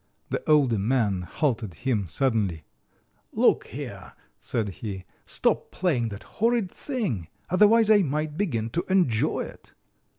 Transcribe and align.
The 0.31 0.41
older 0.49 0.79
man 0.79 1.21
halted 1.21 1.75
him 1.75 2.07
suddenly: 2.07 2.63
"Look 3.31 3.67
here," 3.67 4.13
said 4.39 4.69
he. 4.69 5.05
"Stop 5.27 5.69
playing 5.69 6.09
that 6.09 6.23
horrid 6.23 6.71
thing; 6.71 7.27
otherwise 7.51 7.91
I 7.91 7.99
might 8.01 8.35
begin 8.35 8.71
to 8.71 8.83
enjoy 8.89 9.41
it!" 9.41 9.73